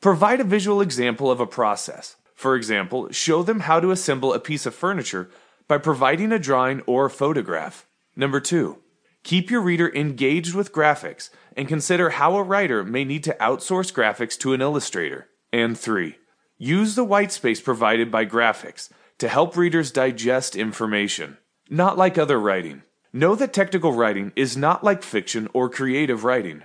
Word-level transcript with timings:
Provide 0.00 0.40
a 0.40 0.44
visual 0.44 0.80
example 0.80 1.28
of 1.28 1.40
a 1.40 1.46
process. 1.46 2.14
For 2.32 2.54
example, 2.54 3.10
show 3.10 3.42
them 3.42 3.60
how 3.60 3.80
to 3.80 3.90
assemble 3.90 4.32
a 4.32 4.38
piece 4.38 4.64
of 4.64 4.74
furniture 4.74 5.28
by 5.66 5.78
providing 5.78 6.30
a 6.30 6.38
drawing 6.38 6.82
or 6.82 7.08
photograph. 7.08 7.84
Number 8.14 8.38
two, 8.38 8.78
keep 9.24 9.50
your 9.50 9.60
reader 9.60 9.92
engaged 9.92 10.54
with 10.54 10.72
graphics 10.72 11.30
and 11.56 11.66
consider 11.66 12.10
how 12.10 12.36
a 12.36 12.44
writer 12.44 12.84
may 12.84 13.04
need 13.04 13.24
to 13.24 13.36
outsource 13.40 13.92
graphics 13.92 14.38
to 14.38 14.52
an 14.52 14.60
illustrator. 14.60 15.26
And 15.52 15.76
three, 15.76 16.14
use 16.56 16.94
the 16.94 17.02
white 17.02 17.32
space 17.32 17.60
provided 17.60 18.08
by 18.08 18.24
graphics 18.24 18.90
to 19.18 19.28
help 19.28 19.56
readers 19.56 19.90
digest 19.90 20.54
information. 20.54 21.38
Not 21.68 21.98
like 21.98 22.16
other 22.16 22.38
writing. 22.38 22.82
Know 23.12 23.34
that 23.34 23.52
technical 23.52 23.92
writing 23.92 24.30
is 24.36 24.56
not 24.56 24.84
like 24.84 25.02
fiction 25.02 25.48
or 25.52 25.68
creative 25.68 26.22
writing. 26.22 26.62